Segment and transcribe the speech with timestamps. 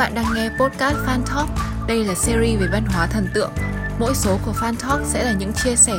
[0.00, 1.50] bạn đang nghe podcast Fan Talk.
[1.88, 3.50] Đây là series về văn hóa thần tượng.
[3.98, 5.92] Mỗi số của Fan Talk sẽ là những chia sẻ,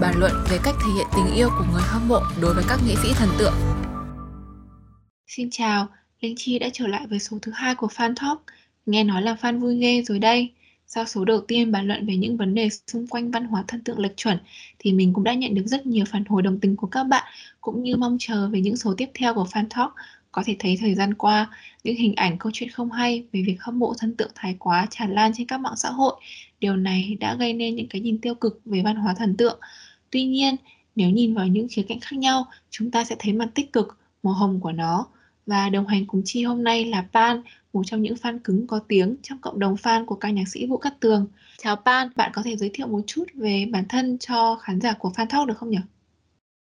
[0.00, 2.80] bàn luận về cách thể hiện tình yêu của người hâm mộ đối với các
[2.86, 3.52] nghệ sĩ thần tượng.
[5.26, 5.86] Xin chào,
[6.20, 8.42] Linh Chi đã trở lại với số thứ hai của Fan Talk.
[8.86, 10.52] Nghe nói là fan vui ghê rồi đây.
[10.86, 13.84] Sau số đầu tiên bàn luận về những vấn đề xung quanh văn hóa thần
[13.84, 14.38] tượng lệch chuẩn
[14.78, 17.24] thì mình cũng đã nhận được rất nhiều phản hồi đồng tình của các bạn
[17.60, 19.94] cũng như mong chờ về những số tiếp theo của Fan Talk
[20.36, 21.50] có thể thấy thời gian qua,
[21.84, 24.86] những hình ảnh câu chuyện không hay về việc hâm mộ thần tượng thái quá
[24.90, 26.14] tràn lan trên các mạng xã hội.
[26.60, 29.60] Điều này đã gây nên những cái nhìn tiêu cực về văn hóa thần tượng.
[30.10, 30.56] Tuy nhiên,
[30.96, 33.98] nếu nhìn vào những khía cạnh khác nhau, chúng ta sẽ thấy mặt tích cực,
[34.22, 35.06] màu hồng của nó.
[35.46, 37.42] Và đồng hành cùng Chi hôm nay là Pan,
[37.72, 40.66] một trong những fan cứng có tiếng trong cộng đồng fan của ca nhạc sĩ
[40.66, 41.26] Vũ Cát Tường.
[41.58, 44.92] Chào Pan, bạn có thể giới thiệu một chút về bản thân cho khán giả
[44.92, 45.78] của Fan Talk được không nhỉ?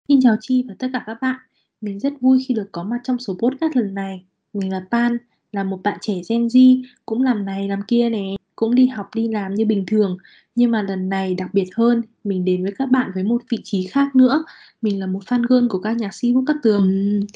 [0.07, 1.46] Xin chào Chi và tất cả các bạn.
[1.81, 4.23] Mình rất vui khi được có mặt trong số podcast lần này.
[4.53, 5.17] Mình là Pan,
[5.51, 9.09] là một bạn trẻ Gen Z, cũng làm này làm kia nè, cũng đi học
[9.15, 10.17] đi làm như bình thường.
[10.55, 13.57] Nhưng mà lần này đặc biệt hơn, mình đến với các bạn với một vị
[13.63, 14.43] trí khác nữa.
[14.81, 16.83] Mình là một fan girl của các nhạc sĩ Vũ Cát Tường.
[17.21, 17.27] Ừ,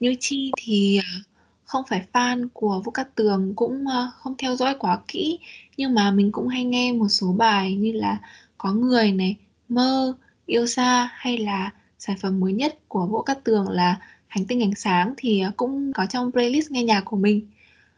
[0.00, 1.20] như Chi thì ờ,
[1.64, 5.38] không phải fan của Vũ Cát Tường, cũng ờ, không theo dõi quá kỹ.
[5.76, 8.18] Nhưng mà mình cũng hay nghe một số bài như là
[8.58, 9.36] Có Người này,
[9.68, 10.14] Mơ,
[10.46, 11.70] Yêu Xa hay là
[12.00, 13.96] sản phẩm mới nhất của Vũ Cát Tường là
[14.28, 17.48] Hành tinh ánh sáng thì à, cũng có trong playlist nghe nhạc của mình.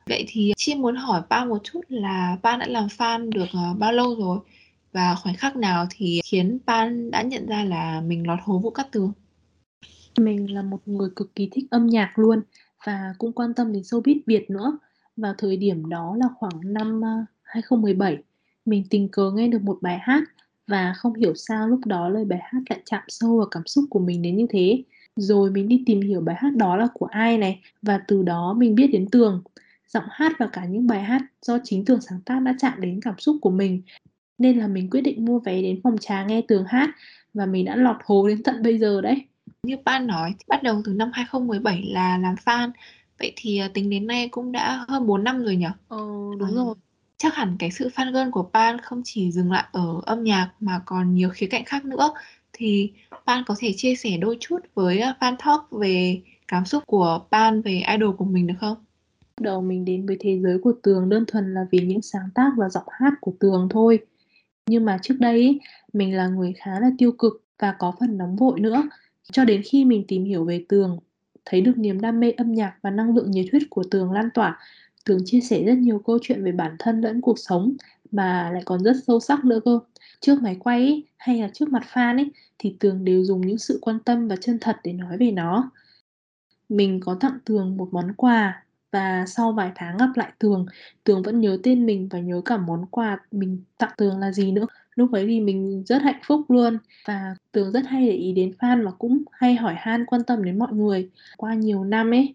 [0.06, 3.75] Vậy thì Chi muốn hỏi ba một chút là ba đã làm fan được à,
[3.78, 4.39] bao lâu rồi?
[4.92, 8.70] Và khoảnh khắc nào thì khiến Ban đã nhận ra là mình lọt hố Vũ
[8.70, 9.12] Cát Tường?
[10.19, 12.41] Mình là một người cực kỳ thích âm nhạc luôn
[12.87, 14.78] và cũng quan tâm đến showbiz Việt nữa.
[15.16, 18.19] Vào thời điểm đó là khoảng năm à, 2017,
[18.64, 20.22] mình tình cờ nghe được một bài hát
[20.67, 23.85] và không hiểu sao lúc đó lời bài hát lại chạm sâu vào cảm xúc
[23.91, 24.83] của mình đến như thế.
[25.17, 28.55] Rồi mình đi tìm hiểu bài hát đó là của ai này và từ đó
[28.59, 29.43] mình biết đến Tường.
[29.89, 33.01] Giọng hát và cả những bài hát do chính Tường sáng tác đã chạm đến
[33.03, 33.83] cảm xúc của mình.
[34.39, 36.91] Nên là mình quyết định mua vé đến phòng trà nghe Tường hát
[37.34, 39.27] và mình đã lọt hố đến tận bây giờ đấy.
[39.62, 42.71] Như ban nói, bắt đầu từ năm 2017 là làm fan.
[43.19, 45.67] Vậy thì à, tính đến nay cũng đã hơn 4 năm rồi nhỉ?
[45.89, 45.99] Ờ,
[46.39, 46.55] đúng à.
[46.55, 46.75] rồi
[47.22, 50.50] chắc hẳn cái sự fan girl của Pan không chỉ dừng lại ở âm nhạc
[50.60, 52.10] mà còn nhiều khía cạnh khác nữa
[52.53, 52.93] thì
[53.27, 57.21] Pan có thể chia sẻ đôi chút với à, fan talk về cảm xúc của
[57.31, 58.77] Pan về idol của mình được không?
[59.41, 62.50] Đầu mình đến với thế giới của Tường đơn thuần là vì những sáng tác
[62.56, 63.99] và giọng hát của Tường thôi.
[64.66, 65.60] Nhưng mà trước đây
[65.93, 68.83] mình là người khá là tiêu cực và có phần nóng vội nữa.
[69.33, 70.99] Cho đến khi mình tìm hiểu về Tường,
[71.44, 74.28] thấy được niềm đam mê âm nhạc và năng lượng nhiệt huyết của Tường lan
[74.34, 74.59] tỏa
[75.05, 77.77] Tường chia sẻ rất nhiều câu chuyện về bản thân lẫn cuộc sống
[78.13, 79.79] mà lại còn rất sâu sắc nữa cơ.
[80.21, 83.59] Trước máy quay ấy, hay là trước mặt fan ấy thì Tường đều dùng những
[83.59, 85.71] sự quan tâm và chân thật để nói về nó.
[86.69, 90.67] Mình có tặng Tường một món quà và sau vài tháng gặp lại Tường,
[91.05, 94.53] Tường vẫn nhớ tên mình và nhớ cả món quà mình tặng Tường là gì
[94.53, 94.67] nữa.
[94.95, 98.53] Lúc ấy thì mình rất hạnh phúc luôn và Tường rất hay để ý đến
[98.59, 101.11] fan và cũng hay hỏi han quan tâm đến mọi người.
[101.37, 102.34] Qua nhiều năm ấy,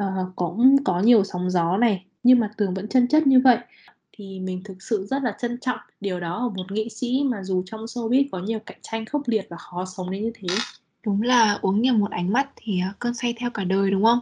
[0.00, 3.58] uh, cũng có nhiều sóng gió này nhưng mà tường vẫn chân chất như vậy.
[4.12, 7.42] Thì mình thực sự rất là trân trọng điều đó ở một nghệ sĩ mà
[7.42, 10.48] dù trong showbiz có nhiều cạnh tranh khốc liệt và khó sống đến như thế.
[11.06, 14.04] Đúng là uống nhầm một ánh mắt thì ờ, cơn say theo cả đời đúng
[14.04, 14.18] không?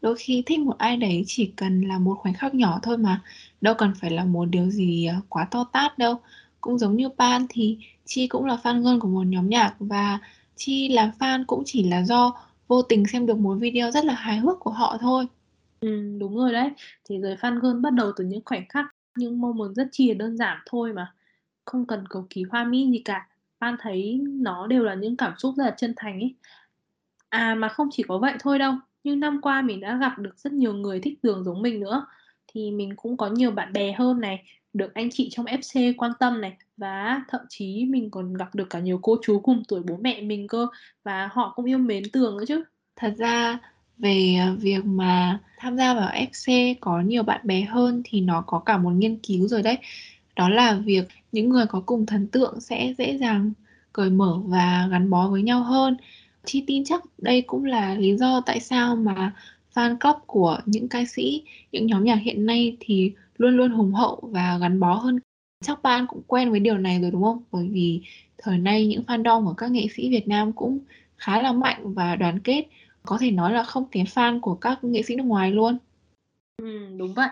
[0.00, 3.20] Đôi khi thích một ai đấy chỉ cần là một khoảnh khắc nhỏ thôi mà
[3.60, 6.20] đâu cần phải là một điều gì ờ, quá to tát đâu.
[6.60, 10.18] Cũng giống như Pan thì Chi cũng là fan girl của một nhóm nhạc và
[10.56, 12.34] Chi làm fan cũng chỉ là do
[12.68, 15.26] vô tình xem được một video rất là hài hước của họ thôi.
[15.80, 16.70] Ừ, đúng rồi đấy.
[17.08, 18.86] Thế giới fan girl bắt đầu từ những khoảnh khắc,
[19.16, 21.14] những moment rất chia đơn giản thôi mà.
[21.64, 23.28] Không cần cầu kỳ hoa mỹ gì cả.
[23.60, 26.34] Fan thấy nó đều là những cảm xúc rất là chân thành ấy.
[27.28, 28.74] À mà không chỉ có vậy thôi đâu.
[29.04, 32.06] Nhưng năm qua mình đã gặp được rất nhiều người thích đường giống mình nữa.
[32.46, 36.12] Thì mình cũng có nhiều bạn bè hơn này, được anh chị trong FC quan
[36.20, 39.82] tâm này và thậm chí mình còn gặp được cả nhiều cô chú cùng tuổi
[39.82, 40.66] bố mẹ mình cơ
[41.04, 42.64] và họ cũng yêu mến Tường nữa chứ.
[42.96, 43.58] Thật ra
[43.98, 48.40] về à, việc mà tham gia vào FC có nhiều bạn bè hơn thì nó
[48.46, 49.78] có cả một nghiên cứu rồi đấy.
[50.36, 53.52] Đó là việc những người có cùng thần tượng sẽ dễ dàng
[53.92, 55.96] cởi mở và gắn bó với nhau hơn.
[56.44, 59.32] Chi tin chắc đây cũng là lý do tại sao mà
[59.74, 63.92] fan club của những ca sĩ, những nhóm nhạc hiện nay thì luôn luôn hùng
[63.92, 65.18] hậu và gắn bó hơn.
[65.64, 67.42] Chắc bạn cũng quen với điều này rồi đúng không?
[67.52, 68.00] Bởi vì
[68.38, 70.78] thời nay những fandom của các nghệ sĩ Việt Nam cũng
[71.16, 72.66] khá là mạnh và đoàn kết
[73.02, 75.78] có thể nói là không kém fan của các nghệ sĩ nước ngoài luôn.
[76.62, 77.28] Ừ, đúng vậy.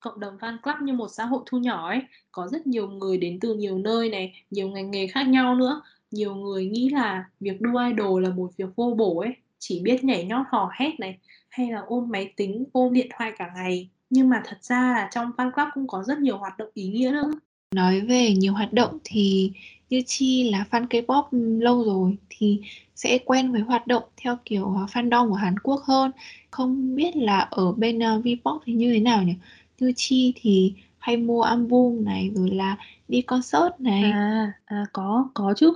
[0.00, 2.00] Cộng đồng fan club như một xã hội thu nhỏ ấy,
[2.32, 5.82] có rất nhiều người đến từ nhiều nơi này, nhiều ngành nghề khác nhau nữa.
[6.10, 10.04] Nhiều người nghĩ là việc đua idol là một việc vô bổ ấy, chỉ biết
[10.04, 11.18] nhảy nhót hò hét này,
[11.48, 13.88] hay là ôm máy tính, ôm điện thoại cả ngày.
[14.10, 16.88] Nhưng mà thật ra là trong fan club cũng có rất nhiều hoạt động ý
[16.88, 17.30] nghĩa nữa.
[17.74, 19.52] Nói về nhiều hoạt động thì
[19.90, 21.22] như Chi là fan K-pop
[21.60, 22.60] lâu rồi thì
[22.94, 26.10] sẽ quen với hoạt động theo kiểu ờ, fandom của Hàn Quốc hơn.
[26.50, 29.34] Không biết là ở bên uh, V-pop thì như thế nào nhỉ?
[29.80, 32.76] Như Chi thì hay mua album này rồi là
[33.08, 34.02] đi concert này.
[34.02, 35.72] À, à có, có chứ.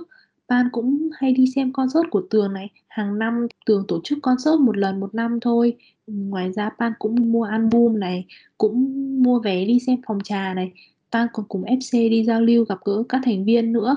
[0.47, 2.69] Ban cũng hay đi xem concert của Tường này.
[2.87, 5.77] Hàng năm Tường tổ chức concert một lần một năm thôi.
[6.07, 8.25] Ngoài ra Pan cũng mua album này,
[8.57, 10.71] cũng mua vé đi xem phòng trà này.
[11.11, 13.95] Pan còn cùng FC đi giao lưu gặp gỡ các thành viên nữa.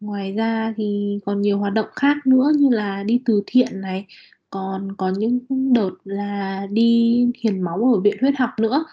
[0.00, 4.06] Ngoài ra thì còn nhiều hoạt động khác nữa như là đi từ thiện này,
[4.50, 5.38] còn có những
[5.72, 8.84] đợt là đi hiền máu ở viện huyết học nữa.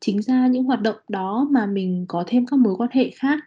[0.00, 3.38] Chính ra những hoạt động đó mà mình có thêm các mối quan hệ khác,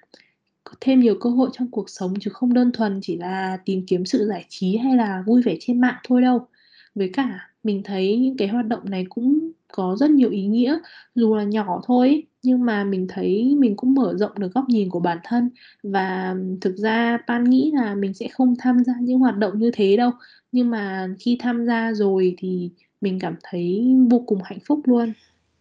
[0.63, 3.85] có thêm nhiều cơ hội trong cuộc sống chứ không đơn thuần chỉ là tìm
[3.87, 6.47] kiếm sự giải trí hay là vui vẻ trên mạng thôi đâu.
[6.95, 10.77] Với cả mình thấy những cái hoạt động này cũng có rất nhiều ý nghĩa,
[11.15, 14.89] dù là nhỏ thôi nhưng mà mình thấy mình cũng mở rộng được góc nhìn
[14.89, 15.49] của bản thân
[15.83, 19.71] và thực ra Pan nghĩ là mình sẽ không tham gia những hoạt động như
[19.73, 20.11] thế đâu.
[20.51, 22.69] Nhưng mà khi tham gia rồi thì
[23.01, 25.13] mình cảm thấy vô cùng hạnh phúc luôn.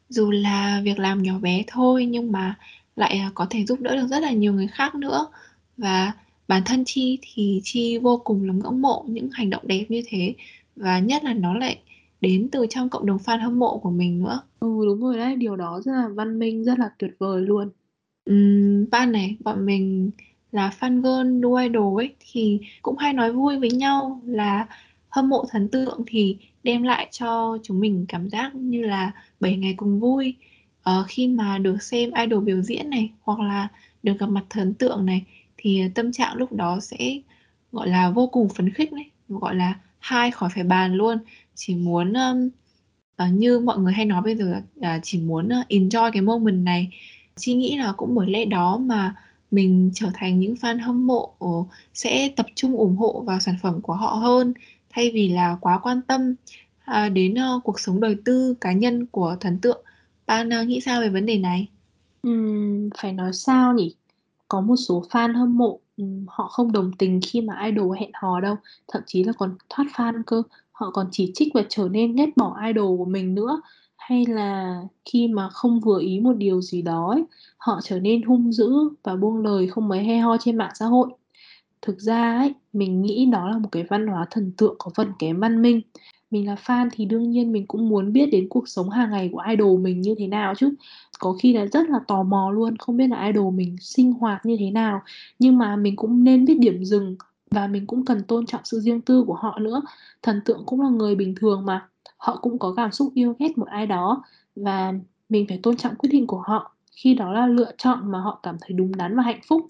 [0.08, 2.58] Dù là việc làm nhỏ bé thôi nhưng mà
[2.96, 5.26] lại à, có thể giúp đỡ được rất là nhiều người khác nữa.
[5.76, 6.12] Và
[6.48, 10.02] bản thân Chi thì Chi vô cùng là ngưỡng mộ những hành động đẹp như
[10.08, 10.34] thế
[10.76, 11.78] và nhất là nó lại
[12.20, 14.40] đến từ trong cộng đồng fan hâm mộ của mình nữa.
[14.60, 17.70] Ừ đúng rồi đấy, điều đó rất là văn minh, rất là tuyệt vời luôn.
[18.24, 20.10] Ừm, ban này bọn mình
[20.52, 24.66] là fan girl đu idol ấy thì cũng hay nói vui với nhau là
[25.08, 29.56] hâm mộ thần tượng thì đem lại cho chúng mình cảm giác như là 7
[29.56, 30.34] ngày cùng vui
[30.90, 33.68] uh, khi mà được xem idol biểu diễn này hoặc là
[34.02, 35.24] được gặp mặt thần tượng này
[35.56, 37.20] thì tâm trạng lúc đó sẽ
[37.72, 41.18] gọi là vô cùng phấn khích đấy gọi là hai khỏi phải bàn luôn
[41.58, 42.48] chỉ muốn um,
[43.22, 46.64] uh, như mọi người hay nói bây giờ uh, chỉ muốn uh, enjoy cái moment
[46.64, 46.90] này
[47.36, 49.14] chị nghĩ là cũng bởi lẽ đó mà
[49.50, 51.48] mình trở thành những fan hâm mộ ờ,
[51.94, 54.54] sẽ tập trung ủng hộ vào sản phẩm của họ hơn
[54.90, 56.34] thay vì là quá quan tâm
[56.90, 59.84] uh, đến uh, cuộc sống đời tư cá nhân của thần tượng.
[60.26, 61.68] Bạn uh, nghĩ sao về vấn đề này?
[62.28, 63.94] uhm, phải nói sao nhỉ?
[64.48, 65.80] Có một số fan hâm mộ
[66.28, 68.56] họ không đồng tình khi mà idol hẹn hò đâu,
[68.92, 70.42] thậm chí là còn thoát fan cơ.
[70.78, 73.60] Họ còn chỉ trích và trở nên ghét bỏ idol của mình nữa.
[73.96, 77.24] Hay là khi mà không vừa ý một điều gì đó ấy,
[77.58, 78.70] họ trở nên hung dữ
[79.02, 81.08] và buông lời không mấy hay ho trên mạng xã hội.
[81.82, 85.12] Thực ra ấy, mình nghĩ đó là một cái văn hóa thần tượng có phần
[85.18, 85.80] kém văn minh.
[86.30, 89.30] Mình là fan thì đương nhiên mình cũng muốn biết đến cuộc sống hàng ngày
[89.32, 90.74] của idol mình như thế nào chứ.
[91.18, 94.46] Có khi là rất là tò mò luôn, không biết là idol mình sinh hoạt
[94.46, 95.00] như thế nào.
[95.38, 97.16] Nhưng mà mình cũng nên biết điểm dừng
[97.50, 99.82] và mình cũng cần tôn trọng sự riêng tư của họ nữa.
[100.22, 101.88] Thần tượng cũng là người bình thường mà.
[102.16, 104.22] Họ cũng có cảm xúc yêu ghét một ai đó
[104.56, 104.92] và
[105.28, 108.40] mình phải tôn trọng quyết định của họ khi đó là lựa chọn mà họ
[108.42, 109.66] cảm thấy đúng đắn và hạnh phúc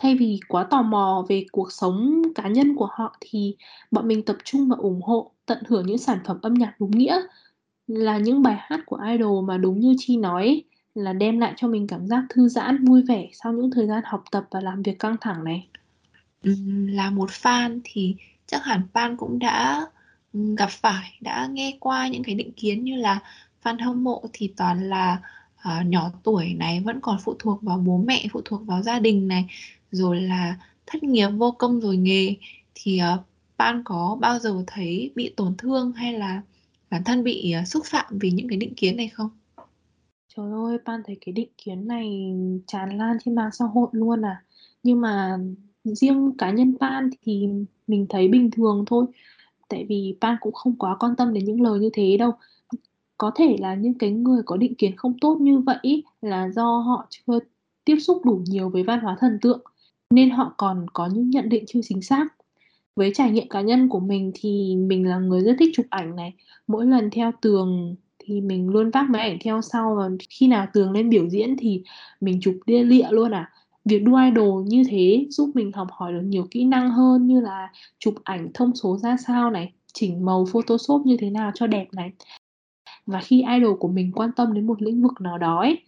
[0.00, 3.56] thay vì quá tò mò về cuộc sống cá nhân của họ thì
[3.90, 6.90] bọn mình tập trung và ủng hộ, tận hưởng những sản phẩm âm nhạc đúng
[6.90, 7.20] nghĩa,
[7.86, 10.62] là những bài hát của idol mà đúng như chi nói,
[10.94, 14.02] là đem lại cho mình cảm giác thư giãn, vui vẻ sau những thời gian
[14.06, 15.68] học tập và làm việc căng thẳng này
[16.42, 18.16] là một fan thì
[18.46, 19.86] chắc hẳn fan cũng đã
[20.32, 23.18] gặp phải đã nghe qua những cái định kiến như là
[23.62, 25.20] fan hâm mộ thì toàn là
[25.54, 28.98] uh, nhỏ tuổi này vẫn còn phụ thuộc vào bố mẹ phụ thuộc vào gia
[28.98, 29.46] đình này
[29.90, 30.56] rồi là
[30.86, 32.34] thất nghiệp vô công rồi nghề
[32.74, 33.20] thì ờ, uh,
[33.58, 36.42] Pan có bao giờ thấy bị tổn thương hay là
[36.90, 39.30] bản thân bị uh, xúc phạm vì những cái định kiến này không?
[40.36, 42.34] Trời ơi, Pan thấy cái định kiến này
[42.66, 44.42] tràn lan trên mạng xã hội luôn à.
[44.82, 45.38] Nhưng mà
[45.84, 47.48] riêng cá nhân Pan thì
[47.86, 49.06] mình thấy bình thường thôi.
[49.68, 52.32] Tại vì Pan cũng không quá quan tâm đến những lời như thế đâu.
[53.18, 56.78] Có thể là những cái người có định kiến không tốt như vậy là do
[56.78, 57.38] họ chưa
[57.84, 59.60] tiếp xúc đủ nhiều với văn hóa thần tượng,
[60.10, 62.26] nên họ còn có những nhận định chưa chính xác.
[62.96, 66.16] Với trải nghiệm cá nhân của mình thì mình là người rất thích chụp ảnh
[66.16, 66.34] này.
[66.66, 70.66] Mỗi lần theo tường thì mình luôn vác máy ảnh theo sau và khi nào
[70.72, 71.82] tường lên biểu diễn thì
[72.20, 73.50] mình chụp lia lịa luôn à.
[73.84, 77.40] Việc đu idol như thế giúp mình học hỏi được nhiều kỹ năng hơn như
[77.40, 77.68] là
[77.98, 81.88] chụp ảnh thông số ra sao này, chỉnh màu Photoshop như thế nào cho đẹp
[81.92, 82.12] này.
[83.06, 85.78] Và khi idol của mình quan tâm đến một lĩnh vực nào đó ấy,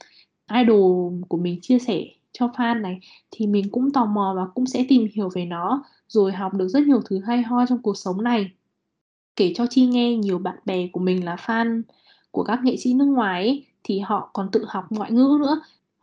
[0.52, 4.66] idol của mình chia sẻ cho fan này thì mình cũng tò mò và cũng
[4.66, 7.96] sẽ tìm hiểu về nó rồi học được rất nhiều thứ hay ho trong cuộc
[7.96, 8.50] sống này.
[9.36, 11.82] Kể cho Chi nghe nhiều bạn bè của mình là fan
[12.30, 15.60] của các nghệ sĩ nước ngoài ấy, thì họ còn tự học ngoại ngữ nữa.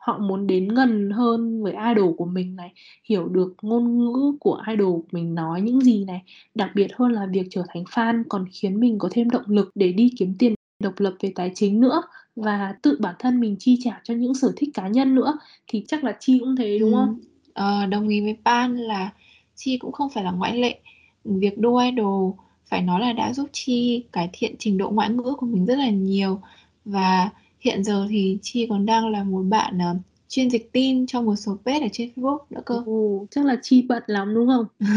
[0.10, 2.74] Họ muốn đến gần hơn với idol của mình này,
[3.04, 6.22] hiểu được ngôn ngữ của idol của mình nói những gì này.
[6.56, 9.72] Đặc biệt hơn là việc trở thành fan còn khiến mình có thêm động lực
[9.76, 12.02] để đi kiếm tiền độc lập về tài chính nữa
[12.36, 15.38] và tự bản thân mình chi trả cho những sở thích cá nhân nữa
[15.68, 17.20] thì chắc là Chi cũng thế đúng không?
[17.54, 19.10] Ờ, đồng ý với Pan là
[19.56, 20.80] Chi cũng không phải là ngoại lệ.
[21.24, 22.34] Việc đua idol
[22.66, 25.78] phải nói là đã giúp Chi cải thiện trình độ ngoại ngữ của mình rất
[25.78, 26.42] là nhiều
[26.86, 29.98] và hiện giờ thì Chi còn đang là một bạn uh,
[30.30, 32.84] chuyên dịch tin cho một số page ở trên Facebook nữa cơ.
[32.86, 34.66] Ồ, chắc là Chi bận lắm đúng không?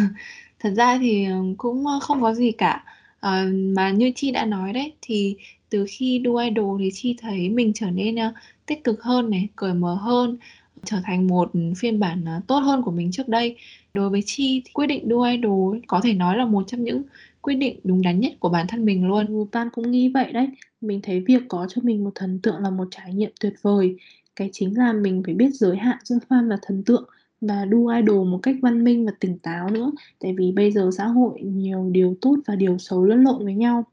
[0.60, 1.26] Thật ra thì
[1.58, 2.84] cũng không có gì cả.
[3.20, 5.36] À, mà như Chi đã nói đấy thì
[5.70, 8.34] từ khi đua idol thì Chi thấy mình trở nên uh,
[8.66, 10.36] tích cực hơn này, cởi mở hơn,
[10.84, 13.56] trở thành một phiên bản uh, tốt hơn của mình trước đây.
[13.94, 17.02] Đối với Chi thì quyết định đua idol có thể nói là một trong những
[17.42, 19.26] quyết định đúng đắn nhất của bản thân mình luôn.
[19.26, 20.48] Ừ, cũng nghĩ vậy đấy.
[20.80, 23.96] Mình thấy việc có cho mình một thần tượng là một trải nghiệm tuyệt vời.
[24.36, 27.04] Cái chính là mình phải biết giới hạn giữa fan và thần tượng
[27.40, 29.92] và đu idol một cách văn minh và tỉnh táo nữa.
[30.20, 33.54] Tại vì bây giờ xã hội nhiều điều tốt và điều xấu lẫn lộn với
[33.54, 33.84] nhau.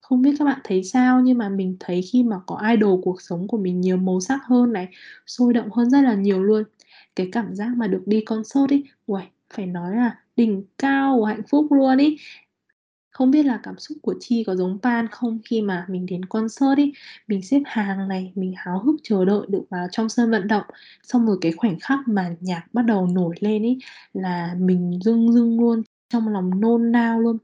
[0.00, 3.22] Không biết các bạn thấy sao nhưng mà mình thấy khi mà có idol cuộc
[3.22, 4.88] sống của mình nhiều màu sắc hơn này,
[5.26, 6.64] sôi động hơn rất là nhiều luôn.
[7.16, 11.24] Cái cảm giác mà được đi concert ấy, uầy, phải nói là đỉnh cao của
[11.24, 12.16] hạnh phúc luôn ý.
[13.10, 16.24] Không biết là cảm xúc của Chi có giống Pan không khi mà mình đến
[16.24, 16.92] concert ấy,
[17.28, 20.64] mình xếp hàng này, mình háo hức chờ đợi được vào trong sân vận động.
[21.02, 23.78] Xong rồi cái khoảnh khắc mà nhạc bắt đầu nổi lên ấy
[24.14, 27.38] là mình rưng rưng luôn, trong lòng nôn nao luôn.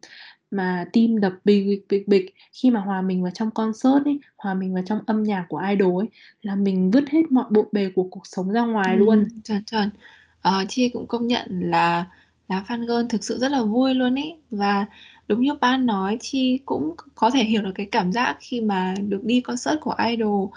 [0.50, 4.20] Mà tim đập bịch bịch bịch bịch khi mà hòa mình vào trong concert ấy,
[4.38, 6.08] hòa mình vào trong âm nhạc của idol ấy
[6.42, 9.28] là mình vứt hết mọi bộn bề của cuộc sống ra ngoài Ừ, luôn.
[9.44, 9.90] chuẩn chuẩn.
[10.42, 12.06] Ờ, Chi cũng công nhận là
[12.48, 14.34] là fan girl thực sự rất là vui luôn ý.
[14.50, 14.86] Và
[15.28, 18.94] đúng như ba nói Chi cũng có thể hiểu được cái cảm giác khi mà
[19.08, 20.48] được đi concert của idol.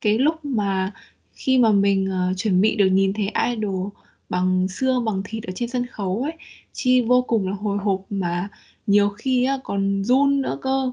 [0.00, 0.92] Cái lúc mà
[1.32, 3.88] khi mà mình uh, chuẩn bị được nhìn thấy idol
[4.28, 6.32] bằng xương bằng thịt ở trên sân khấu ấy
[6.72, 8.48] Chi vô cùng là hồi hộp mà
[8.86, 10.92] nhiều khi á, còn run nữa cơ.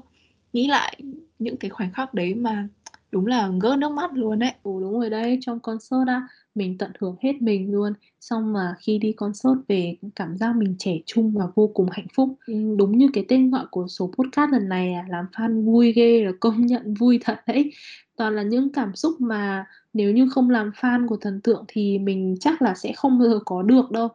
[0.52, 1.00] Nghĩ lại
[1.38, 2.68] những cái khoảnh khắc đấy mà
[3.14, 6.78] đúng là gỡ nước mắt luôn đấy Ồ đúng rồi đấy, trong concert á, mình
[6.78, 7.92] tận hưởng hết mình luôn.
[8.20, 12.06] Xong mà khi đi concert về cảm giác mình trẻ trung và vô cùng hạnh
[12.14, 12.34] phúc.
[12.46, 15.92] Ừ, đúng như cái tên gọi của số podcast lần này à, làm fan vui
[15.92, 17.72] ghê là công nhận vui thật đấy.
[18.16, 21.98] Toàn là những cảm xúc mà nếu như không làm fan của thần tượng thì
[21.98, 24.08] mình chắc là sẽ không bao giờ có được đâu.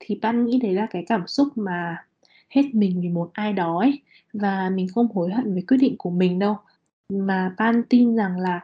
[0.00, 1.96] Thì Pan nghĩ đấy là cái cảm xúc mà
[2.50, 4.00] hết mình vì một ai đó ấy.
[4.32, 6.56] Và mình không hối hận về quyết định của mình đâu.
[7.12, 8.60] Mà Pan tin rằng là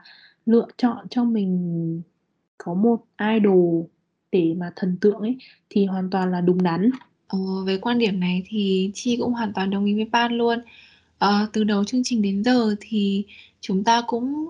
[0.47, 2.02] lựa chọn cho mình
[2.59, 3.85] có một idol
[4.33, 5.37] để mà thần tượng ấy
[5.71, 6.90] thì hoàn toàn là đúng đắn.
[7.28, 10.59] Ờ, với quan điểm này thì Chi cũng hoàn toàn đồng ý với Pan luôn.
[11.19, 13.25] À, từ đầu chương trình đến giờ thì
[13.61, 14.49] chúng ta cũng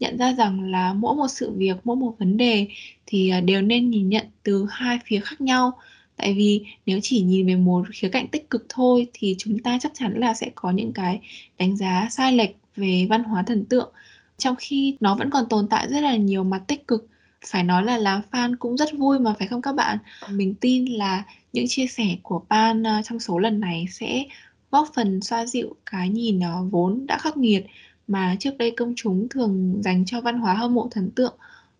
[0.00, 2.66] nhận ra rằng là mỗi một sự việc, mỗi một vấn đề
[3.06, 5.72] thì à, đều nên nhìn nhận từ hai phía khác nhau.
[6.16, 9.78] Tại vì nếu chỉ nhìn về một khía cạnh tích cực thôi thì chúng ta
[9.80, 11.20] chắc chắn là sẽ có những cái
[11.58, 13.92] đánh giá sai lệch về văn hóa thần tượng.
[14.38, 17.08] Trong khi nó vẫn còn tồn tại rất là nhiều mặt tích cực
[17.46, 19.98] phải nói là lá fan cũng rất vui mà, phải không các bạn?
[20.30, 24.24] Mình tin là những chia sẻ của Pan ờ, trong số lần này sẽ
[24.70, 27.66] góp phần xoa dịu cái nhìn ờ, vốn đã khắc nghiệt
[28.08, 31.34] mà trước đây công chúng thường dành cho văn hóa hâm mộ thần tượng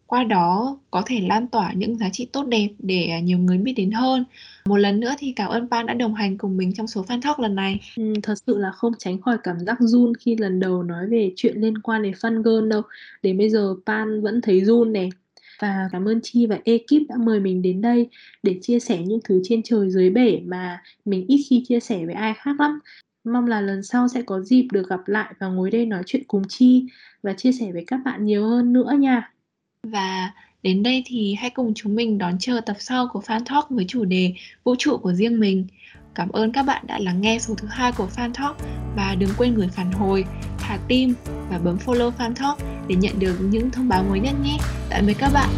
[0.08, 3.58] qua đó có thể lan tỏa những giá trị tốt đẹp để à, nhiều người
[3.58, 4.24] biết đến hơn.
[4.64, 7.20] Một lần nữa thì cảm ơn Pan đã đồng hành cùng mình trong số Fan
[7.20, 7.80] Talk lần này.
[7.96, 11.32] Ừ, thật sự là không tránh khỏi cảm giác run khi lần đầu nói về
[11.36, 12.82] chuyện liên quan đến fan girl đâu.
[13.22, 15.10] Đến bây giờ Pan vẫn thấy run này
[15.60, 18.08] và cảm ơn Chi và ekip đã mời mình đến đây
[18.42, 22.06] để chia sẻ những thứ trên trời dưới bể mà mình ít khi chia sẻ
[22.06, 22.78] với ai khác lắm.
[23.24, 26.22] Mong là lần sau sẽ có dịp được gặp lại và ngồi đây nói chuyện
[26.28, 26.86] cùng Chi
[27.22, 29.32] và chia sẻ với các bạn nhiều hơn nữa nha.
[29.82, 30.32] Và
[30.62, 33.84] đến đây thì hãy cùng chúng mình đón chờ tập sau của Fan Talk với
[33.88, 35.66] chủ đề vũ trụ của riêng mình.
[36.14, 38.56] Cảm ơn các bạn đã lắng nghe số thứ hai của Fan Talk
[38.96, 40.24] và đừng quên gửi phản hồi,
[40.58, 41.14] thả tim
[41.50, 42.58] và bấm follow Fan Talk
[42.88, 44.58] để nhận được những thông báo mới nhất nhé.
[44.90, 45.48] Tạm biệt các bạn.